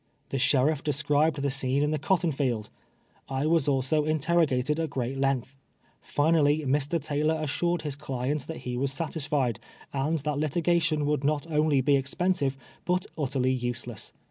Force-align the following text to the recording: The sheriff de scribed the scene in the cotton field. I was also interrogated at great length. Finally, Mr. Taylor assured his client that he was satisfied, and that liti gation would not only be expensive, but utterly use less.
The 0.29 0.39
sheriff 0.39 0.83
de 0.83 0.93
scribed 0.93 1.43
the 1.43 1.51
scene 1.51 1.83
in 1.83 1.91
the 1.91 1.99
cotton 1.99 2.31
field. 2.31 2.71
I 3.29 3.45
was 3.45 3.67
also 3.67 4.03
interrogated 4.03 4.79
at 4.79 4.89
great 4.89 5.15
length. 5.19 5.55
Finally, 6.01 6.61
Mr. 6.65 6.99
Taylor 6.99 7.39
assured 7.39 7.83
his 7.83 7.95
client 7.95 8.47
that 8.47 8.61
he 8.65 8.75
was 8.75 8.91
satisfied, 8.91 9.59
and 9.93 10.17
that 10.17 10.37
liti 10.37 10.63
gation 10.63 11.05
would 11.05 11.23
not 11.23 11.45
only 11.51 11.81
be 11.81 11.97
expensive, 11.97 12.57
but 12.83 13.05
utterly 13.15 13.53
use 13.53 13.85
less. 13.85 14.11